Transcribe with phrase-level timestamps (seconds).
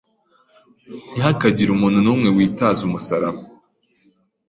[1.11, 3.39] Ntihakagire umuntu n’umwe witaza umusaraba.